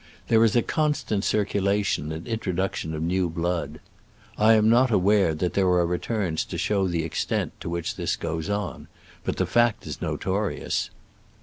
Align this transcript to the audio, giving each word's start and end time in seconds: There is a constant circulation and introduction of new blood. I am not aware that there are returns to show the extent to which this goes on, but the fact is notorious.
There 0.29 0.43
is 0.43 0.55
a 0.55 0.63
constant 0.63 1.23
circulation 1.23 2.11
and 2.11 2.27
introduction 2.27 2.95
of 2.95 3.03
new 3.03 3.29
blood. 3.29 3.79
I 4.35 4.53
am 4.53 4.67
not 4.67 4.89
aware 4.89 5.35
that 5.35 5.53
there 5.53 5.67
are 5.67 5.85
returns 5.85 6.43
to 6.45 6.57
show 6.57 6.87
the 6.87 7.03
extent 7.03 7.53
to 7.61 7.69
which 7.69 7.97
this 7.97 8.15
goes 8.15 8.49
on, 8.49 8.87
but 9.23 9.35
the 9.37 9.45
fact 9.45 9.85
is 9.85 10.01
notorious. 10.01 10.89